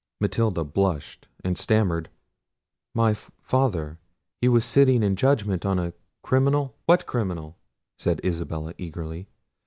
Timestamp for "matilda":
0.19-0.63